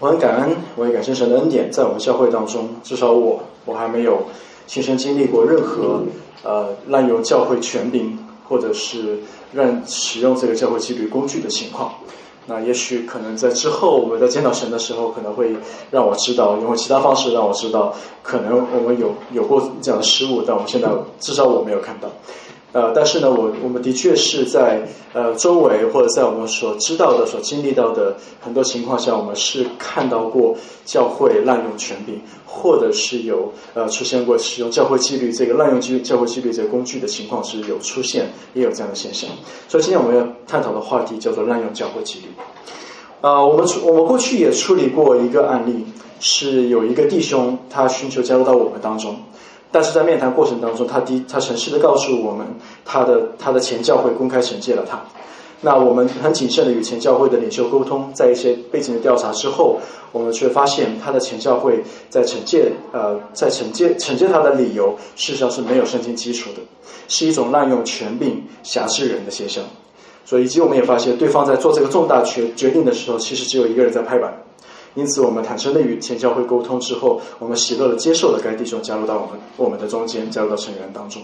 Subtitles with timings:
[0.00, 4.24] 我很感恩，我也感谢神的恩典，在我们教会当中，至少我我还没有
[4.66, 6.02] 亲身经历过任何
[6.42, 8.18] 呃滥用教会权柄，
[8.48, 9.18] 或者是
[9.52, 11.94] 让使用这个教会纪律工具的情况。
[12.46, 15.56] 那也许可能在之后我们在见到神的时候，可能会
[15.90, 20.88] 让我知道，用其他方式让我知道，可能我们有有过这样的失误，但我们现在
[21.20, 22.08] 至少我没有看到。
[22.74, 24.82] 呃，但是呢，我我们的确是在
[25.12, 39.30] 呃周围或者在我们所知道的、所经历到的很多情况下，我们是看到过教会滥用权柄，或者是有呃出现过使用教会纪律这个滥用纪教会纪律这个工具的情况是有出现，也有这样的现象。
[39.68, 42.26] 所以今天我们要探讨的话题叫做滥用教会纪律。
[43.20, 45.86] 啊，我们我们过去也处理过一个案例，
[46.18, 49.14] 是有一个弟兄他寻求加入到我们当中。
[49.74, 52.46] 但是在面谈过程当中，他第他诚实的告诉我们，
[52.84, 55.02] 他的他的前教会公开惩戒了他。
[55.62, 59.80] 那我们很谨慎的与前教会的领袖沟通，在一些背景的调查之后，
[60.12, 66.60] 我们却发现他的前教会在惩戒呃在惩戒惩戒他的理由，事实上是没有圣经基础的，
[67.08, 69.64] 是一种滥用权柄辖制人的现象。
[70.24, 74.32] 所以以及我们也发现，对方在做这个重大决决定的时候，其实只有一个人在拍板。
[74.94, 81.20] 因此，我们坦诚的与前教会沟通之后，我们喜乐的接受了该弟兄加入到我们我们的中间，加入到成员当中。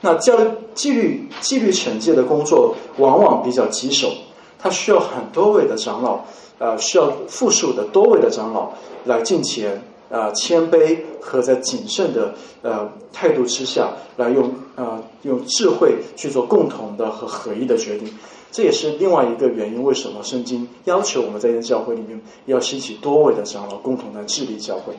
[0.00, 0.36] 那教
[0.74, 4.10] 纪律纪律惩戒的工作往往比较棘手，
[4.58, 6.20] 它需要很多位的长老，
[6.58, 8.70] 呃，需要复数的多位的长老
[9.04, 18.08] 来进前，呃，谦卑和在谨慎的呃态度之下来用呃用智慧去做共同的和合一的决定。
[18.50, 24.94] 这也是另外一个原因，为什么圣经要求我们在一个教会里面要兴起多位的长老共同来治理教会？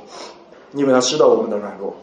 [0.74, 1.96] 因为他知道我们的软弱，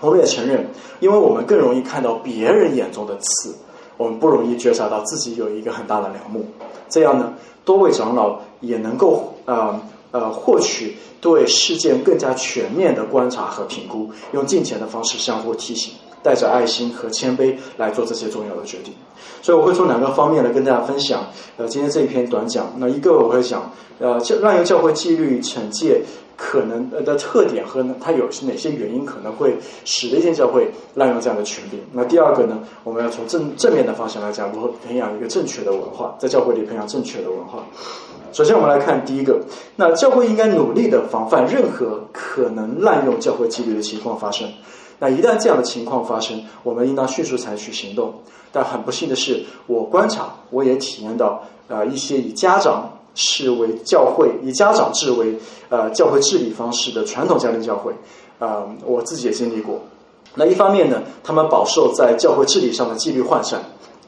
[0.00, 0.66] 我们也承认，
[1.00, 3.54] 因为我们更容易看到别人眼中的刺，
[3.98, 6.46] 我们不容易觉察到自己有一个很大的梁木。
[6.88, 7.34] 这样呢，
[7.66, 9.78] 多位长老也能够呃
[10.10, 15.94] 呃获取对事件更加全面的观察和评估，用金钱的方式相互提醒。
[16.20, 18.92] 带着爱心和谦卑来做这些重要的决定，
[19.40, 21.24] 所以我会从两个方面来跟大家分享。
[21.56, 26.02] 呃，今天这一篇短讲，那一个我会讲，呃，滥用教会纪律惩戒
[26.36, 31.80] 可能的特点和它有哪些原因可能会使得一些教会滥用这样的权利。
[31.92, 37.64] 那第二个呢，我们要从正正面的方向来讲，如何培养一个正确的文化，在教会里培养正确的文化。
[38.32, 39.40] 首先，我们来看第一个，
[39.76, 44.48] 那教会应该努力的防范任何可能滥用教会纪律的情况发生。
[44.98, 48.12] 那一旦这样的情况发生，我们应当迅速采取行动。
[48.50, 55.38] 但很不幸的是，我观察，我也体验到，呃，一些以家长视为教会、以家长制为
[55.68, 57.92] 呃教会治理方式的传统家庭教会，
[58.38, 59.80] 啊，我自己也经历过。
[60.34, 63.60] 那一方面呢，他们饱受在教会治理上的纪律涣散，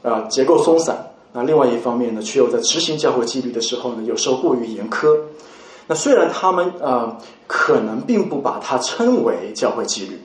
[0.03, 0.95] 啊，结构松散；
[1.33, 5.07] 那另外一方面呢，却又在执行教会纪律的时候呢，有时候过于严苛。
[5.87, 10.19] 那虽然他们呃可能并不把它称为教会纪律。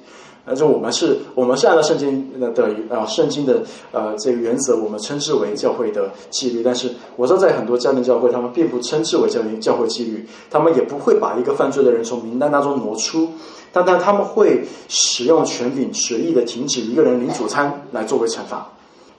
[0.48, 6.62] 那就我们是，我们是按照圣经的的呃，圣经的呃这个原则，我们称之为教会的纪律。
[6.62, 13.28] 但是我知道，在很多家庭教会，他们并不称之为教教会纪律，他们也不会把一个犯罪的人从名单当中挪出，
[13.72, 18.70] 但但他们会使用权柄随意的停止一个人领主餐来作为惩罚。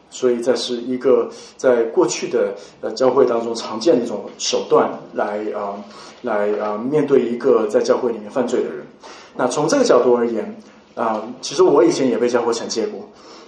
[0.10, 5.76] 所以这是一个在过去的呃教会当中常见的一种手段，来啊
[6.22, 8.86] 来啊面对一个在教会里面犯罪的人。
[9.36, 10.56] 那从这个角度而言。
[10.98, 13.00] 啊，其实我以前也被教会惩戒过，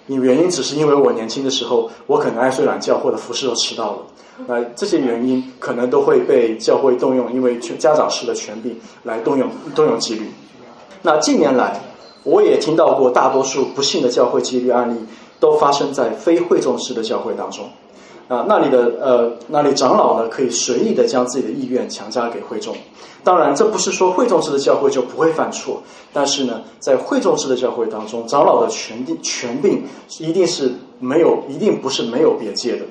[0.05, 3.99] 你原因只是因为我年轻的时候，我可能爱睡懒觉或者服侍都迟到了，
[4.45, 10.29] 那这些原因可能都会被教会动用，因为家长式的权柄来动用动用纪律。
[11.01, 11.81] 那近年来，
[12.23, 14.99] 我也听到过大多数不幸的教会纪律案例，
[15.39, 17.69] 都发生在非会众式的教会当中。
[18.27, 22.75] 啊，那里的呃，那里长老呢可以随意的将自己的意愿强加给会众。
[23.23, 25.81] 当然，这不是说会众式的教会就不会犯错，
[26.13, 29.83] 但是呢，在会众式的教会当中，长老的权定权柄
[30.19, 32.85] 一定是没有，一定不是没有边界的。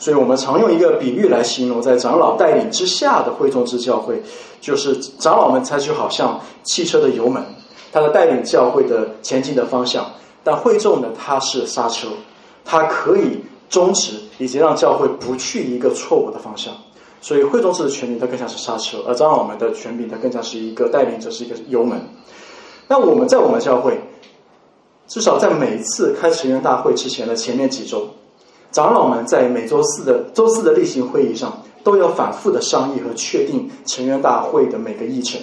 [0.00, 4.20] 所以我们常用一个比喻来形容，在长老带领之下的会众制教会，
[4.60, 7.40] 就是长老们才就好像汽车的油门，
[7.92, 10.04] 它的带领教会的前进的方向；
[10.42, 12.08] 但会众呢，它是刹车，
[12.64, 13.44] 它可以。
[13.70, 16.74] 终止以及让教会不去一个错误的方向，
[17.20, 22.00] 所以会众式的权柄它更像是刹车，而长老们的权柄它更像是一个带领者，是一个油门。
[22.88, 24.00] 那我们在我们教会，
[25.06, 28.08] 至少在每次开成员大会之前的前面几周，
[28.72, 35.40] 长老们在每周四的周四的例行会议上，都要反复的商议和确定成员大会的每个议程，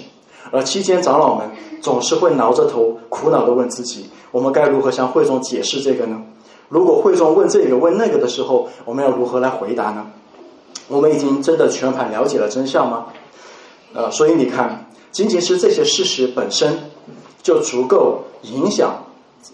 [0.51, 1.47] 而期间长老们
[1.81, 6.21] 总是会挠着头苦恼的问自己：我们该如何向会众解释这个呢？
[6.69, 10.05] 如果会众问这个问那个的时候，我们要如何来回答呢？
[10.87, 13.07] 我们已经真的全盘了解了真相吗？
[13.93, 16.77] 呃，所以你看，仅仅是这些事实本身，
[17.41, 19.03] 就足够影响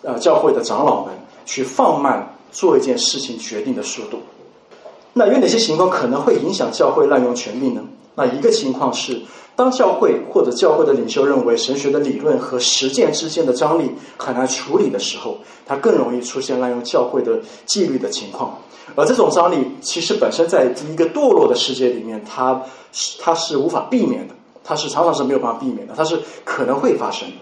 [0.02, 1.14] 呃教会的长老们
[1.46, 4.20] 去放慢做一件事情决定的速度。
[5.14, 7.84] 那有哪些情况可能会影响教会滥用权力呢？
[8.16, 9.22] 那一个情况是，
[9.56, 18.58] 当教会或者教会的领袖认为神学的理论和实践之间的张力很难处理的时候，他更容易出现滥用教会的纪律的情况。
[18.96, 22.62] 而这种张力其实本身在一个堕落的世界里面，它
[22.92, 27.36] 是它是无法避免的，它是常常是没有办法避免的，它是可能会发生的。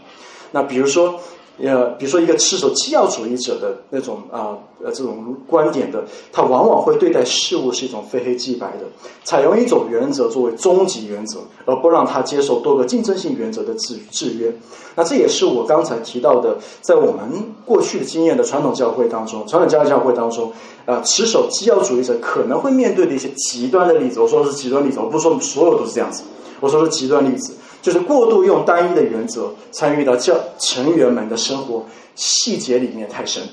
[0.52, 1.20] 那比如说。
[1.64, 8.86] 呃，比如说一个持守基要主义者的那种啊呃这种观点的，他往往会对待事物是一种非黑即白的，
[9.24, 14.54] 采用一种原则作为终极原则，而不让他接受多个竞争性原则的制制约。
[14.96, 17.22] 那这也是我刚才提到的，在我们
[17.66, 20.52] 过去的经验的传统教会当中，传统教育教会当中，
[20.86, 24.20] 呃，持守基要主义者可能会面对的一些极端的例子。
[24.20, 26.24] 我说的是极端例子，我不说所有都是这样子，
[26.60, 27.54] 我说是极端例子。
[27.82, 31.86] 就是过度用单一的原则参与到教成员们的生活
[32.16, 33.44] 细节里面太深，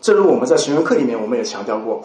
[0.00, 2.02] 正如我们在成员课里面我们也强调过。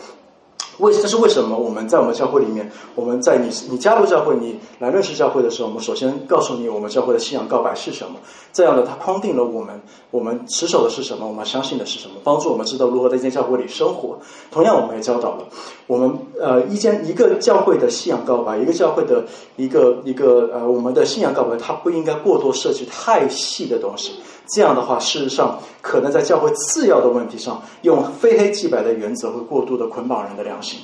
[0.80, 1.58] 为这是为什么？
[1.58, 8.20] 我们在我们教会里面，我们在你你加入教会，你来认识教会的时候，我们首先告诉你我们教会的信仰告白是什么。
[8.52, 9.82] 这样的，它框定了我们
[10.12, 14.18] 我们持守的是什么，我们相信的是什么，帮助我们知道如何在一间教会里生活。
[14.52, 15.46] 同样，我们也教导了
[15.88, 19.24] 我们呃一间一个教会的信仰告白，一个教会的
[19.56, 24.14] 一个一个呃我们的信仰告白，它不应该过多涉及太细的东西。
[24.48, 30.80] 这样的话，事实上可能在教会次要的问题上，用非黑即白的原则会过度的捆绑人的良心。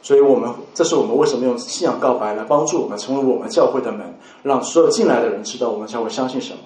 [0.00, 4.00] 所以，我们这是我们为什么用信仰告白来帮助我们成为我们教会的门，
[4.42, 6.58] 让所有进来的人知道我们教会相信什么。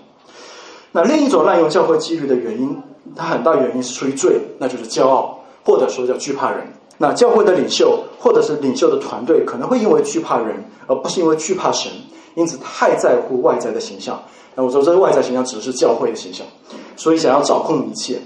[0.92, 2.76] 那另一种滥用教会纪律的原因，
[3.16, 6.60] 它很大原因是出于罪，那就是骄傲，或者说叫惧怕人。
[6.98, 11.90] 那教会的领袖或者是领袖的团队，可能会因为惧怕人，而不是因为惧怕神，
[12.34, 14.22] 因此太在乎外在的形象。
[14.54, 16.46] 那我说，这个外在形象指的是教会的形象，
[16.94, 18.18] 所以想要掌控一切。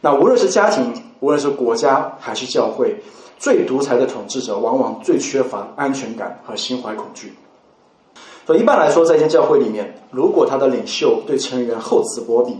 [0.00, 2.96] 那无论是家庭，无论是国家，还是教会，
[3.38, 7.34] 最独裁的统治者往往最缺乏安全感和心怀恐惧。
[8.46, 12.56] 所以一般来说，在一些教会里面，如果他的领袖对成员厚此薄彼、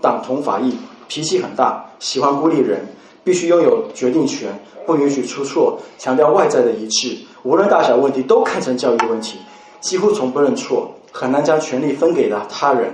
[0.00, 0.72] 党同伐异、
[1.08, 2.86] 脾气很大、喜欢孤立人、
[3.22, 9.38] 必须拥有决定权、不允许出错、强调外在的一致，无论大小问题都看成教育问题，
[9.80, 10.90] 几乎从不认错。
[11.18, 12.92] 很难将权力分给了他人，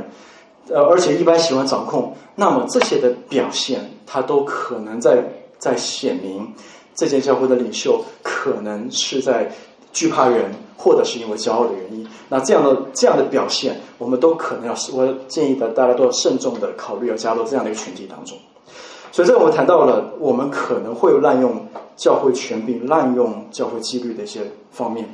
[0.69, 2.15] 呃，而且一般喜欢掌控。
[2.37, 5.25] 那么这些的表现，他都可能在
[5.59, 6.55] 在显明，
[6.95, 9.51] 这间教会的领袖可能是在
[9.93, 12.07] 惧怕人，或者是因为骄傲的原因。
[12.29, 18.39] 那这样的这样的表现，我们都可能要，我建议的大家都要慎重的考虑，要加入这样的一个群体当中。
[19.11, 21.67] 所以这我们谈到了，我们可能会滥用
[21.97, 24.41] 教会权柄、滥用教会纪律的一些
[24.71, 25.07] 方面。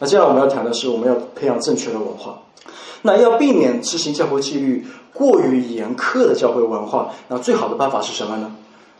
[0.00, 2.38] 那接下来我们要谈的是，我们要培养正确的文化。
[3.02, 8.52] 那要避免执行教会纪律过于严苛的教会文化，那最好的办法是什么呢？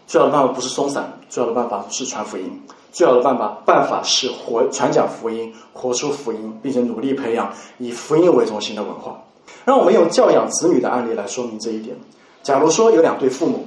[0.06, 2.44] 最好的办法不是松散，最好的办法是传福音。
[2.90, 9.22] 最好的办法办法是活传讲福音，活出福音，并且努力培养以福音为中心的文化。
[9.66, 11.94] 让我们用教养子女的案例来说明这一点。
[12.42, 13.66] 假如说有两对父母，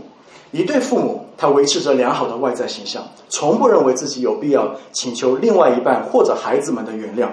[0.52, 7.30] 一对父母他维持着良好的外在形象，从不认为自己有必要请求另外一半或者孩子们的原谅。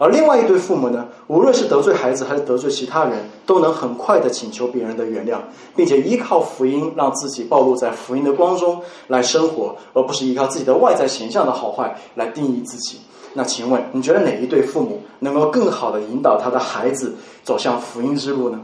[0.00, 5.36] 而另外一对父母呢，无论是得罪孩子还是得罪其他人，都能很快的请求别人的原谅，
[5.76, 12.98] 并且依靠福音让自己暴露在福音的光中来生活，而不是依靠自己的外在形象的好坏来定义自己。
[13.34, 17.14] 那请问，你觉得哪一对父母能够更好的引导他的孩子
[17.44, 18.58] 走向福音之路呢？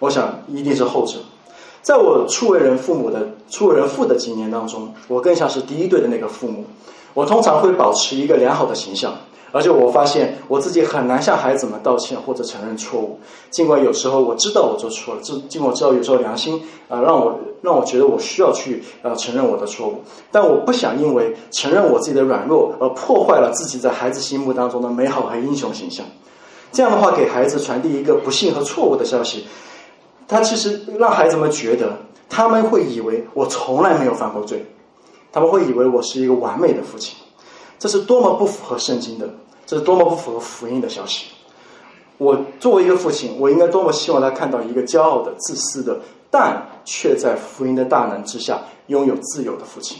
[0.00, 1.14] 我想一定是后者。
[1.80, 6.66] 在我初为人父母的初为人父的几年当中，我更像是第一对的那个父母。
[7.14, 9.14] 我通常会保持一个良好的形象。
[9.56, 13.18] 而且我发现我自己很难向孩子们道歉或者承认错误，
[13.50, 26.04] 尽管有时候我知道我做错了，尽尽管我知道有时候良心啊让我让我觉得我需要去呃承认我的错误，但我不想因为承认我自己的软弱而破坏了自己在孩子心目当中的美好和英雄形象。
[26.70, 29.46] 这样的话给孩子传递一个不幸和错误的消息，
[30.28, 31.96] 他其实让孩子们觉得
[32.28, 34.66] 他们会以为我从来没有犯过罪，
[35.32, 37.16] 他们会以为我是一个完美的父亲，
[37.78, 39.30] 这是多么不符合圣经的。
[39.66, 41.26] 这是多么不符合福音的消息！
[42.18, 45.98] 我作为一个父亲，我应该多么希望他看到一个骄傲的、自私的，
[46.30, 49.98] 但却在福音的大能之下拥有自由的父亲，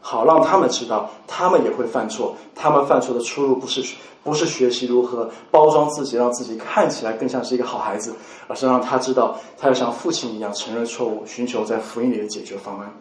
[0.00, 3.82] 好让他们知道，他们也会犯错，他们犯错的出路不是
[4.22, 8.12] 不是学习如何包装自己，让自己看起来更像是一个好孩子，
[8.48, 12.92] 而是让他知道，他要像父亲一样承认错误，寻求在福音里的解决方案。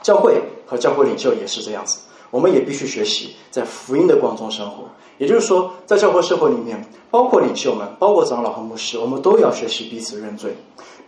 [0.00, 1.98] 教会和教会领袖也是这样子。
[2.30, 4.84] 我们也必须学习在福音的光中生活。
[5.18, 10.54] 也就是说，在教会生活里面，包括领袖们，包括长老和牧师，我们都要学习彼此认罪，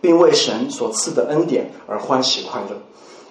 [0.01, 2.77] 并为神所赐的恩典而欢喜快乐。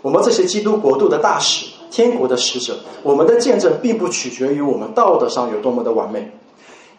[0.02, 6.30] 我们这些基督国度的大使、天国的使者，我们的见证并不取决于我们道德上有多么的完美。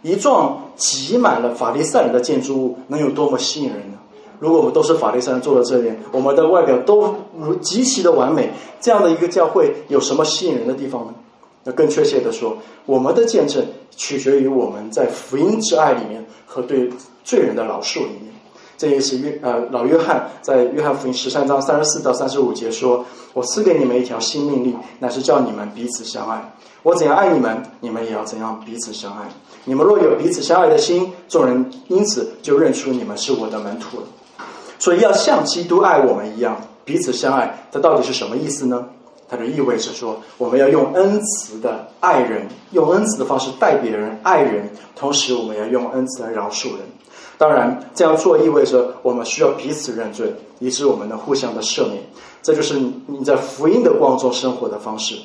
[0.02, 3.99] 一幢挤满了法利赛人的建筑物，能有多么吸引人呢？
[4.40, 11.14] 如果我们都是法利赛人坐到这点，我们的外表都如极其的完美，这样的一个教会有什么吸引人的地方呢？
[11.66, 13.64] 那更确切的说，我们的见证
[13.96, 16.90] 取决于我们在福音之爱里面和对
[17.24, 18.34] 罪人的饶恕里面。
[18.80, 23.06] 这也是约呃老约翰在约翰福音十三章三十四到三十五节说
[23.36, 26.54] ：“我赐给你们一条新命令，乃是叫你们彼此相爱。
[26.82, 29.28] 我怎样爱你们，你们也要怎样彼此相爱。
[29.66, 34.04] 你们若有彼此相爱的心，众人因此就认出你们是我的门徒了。
[34.80, 36.56] 所以要像基督爱我们一样
[36.86, 37.68] 彼此相爱。
[37.70, 38.86] 这到底是什么意思呢？
[39.28, 46.80] 它就意味着说，我们要用恩慈的爱人，用恩慈的方式待别人、爱人，同时我们要用恩慈来饶恕人。”
[47.40, 52.04] 当然，这样做意味着我们需要彼此认罪，以致我们能互相的赦免。
[52.44, 52.78] 这就是
[53.08, 55.16] 你在福音的光中生活的方式。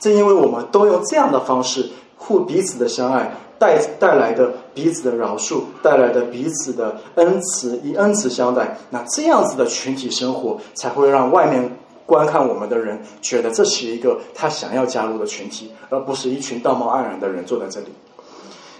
[0.00, 11.70] 正因为我们都用这样的方式互彼此的相爱，带带来的彼此的饶恕，带来的彼此的恩慈，以恩慈相待，那这样子的群体生活才会让外面
[12.04, 17.86] 观看我们的人觉得这是一个他想要加入的群体，而不是一群道貌岸然的人坐在这里。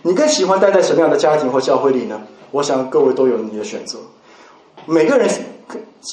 [0.03, 2.21] 你更喜欢待在什么样的家庭或教会里呢？
[2.51, 3.99] 我想各位都有你的选择。
[4.87, 5.29] 每个人，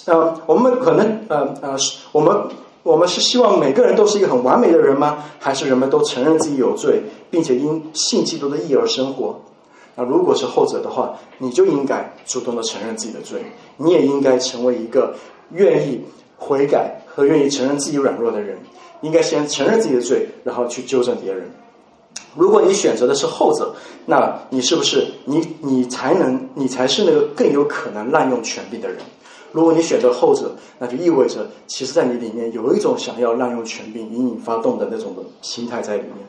[0.06, 1.78] 呃，我们可能，呃呃，
[2.12, 2.36] 我们
[2.84, 5.24] 我们是希望每个人都是一个很完美的人吗？
[5.40, 9.40] 还是人们都承认自己有罪，并且因信基督的义而生活？
[9.96, 13.42] 那如果是后者的话，你就应该主动的承认自己的罪，
[13.78, 15.16] 你也应该成为一个
[15.52, 16.04] 愿意
[16.38, 18.58] 悔改和愿意承认自己软弱的人。
[19.02, 21.50] 应该先承认自己的罪，然后去纠正别人。
[22.36, 23.74] 如果你选择的是后者，
[24.06, 28.98] 那你是不是你你才能你才是那个更有可能滥用权柄的人？
[29.52, 36.28] 如果你选择后者，那就意味着其实在你里面有一种想要滥用权柄隐隐发动的那种的心态在里面。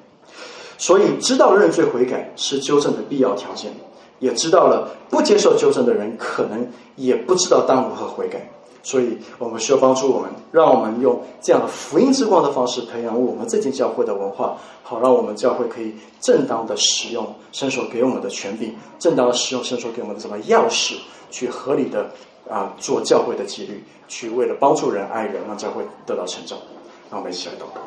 [0.78, 3.73] 所以，知道认罪悔改是纠正的必要条件，
[4.21, 8.49] 也知道了不接受纠正的人可能也不知道当如何悔改。
[8.82, 20.94] 所以我们需要帮助我们，让我们用这样的福音之光的方式培养我们这间教会的文化，好让我们教会可以正当的使用伸手给我们的权柄，正当的使用伸手给我们的什么钥匙，
[21.30, 22.11] 去合理的
[22.49, 26.56] 啊做教会的纪律，去为了帮助人爱人，让教会得到成长。
[27.11, 27.80] 让我们一起来祷告，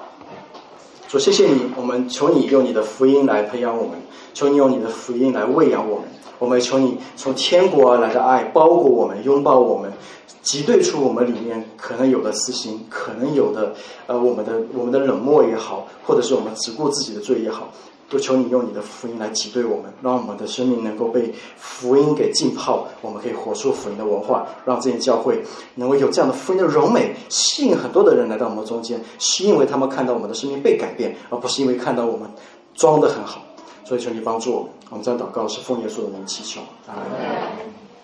[1.08, 4.02] 说谢谢你，我们求你用你的福音来培养我们，
[4.34, 6.08] 求你用你的福音来喂养我们。
[6.42, 9.94] 我们求你从天国而来的爱包裹我们，拥抱我们，
[10.42, 13.76] 挤兑出我们里面可能有的私心，可能有的
[14.08, 17.70] 呃我们的我们的冷漠也好，或者是我们只顾自己的罪也好，
[18.10, 25.44] 都求你用你的福音来挤兑我们，让我们的生命能够被福音给浸泡，我们可以活出福音的文化，让这些教会
[25.76, 32.28] 能够有这样的福音的柔美，吸引很多的人来到我们中间，是因为他们看到我们的生命被改变，而不是因为看到我们
[32.74, 33.44] 装的很好。
[33.92, 37.71] 所以求你帮助我们，我们这样祷告是奉耶稣的名祈求，阿门。